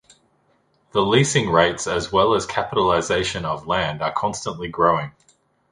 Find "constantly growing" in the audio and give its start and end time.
4.11-5.11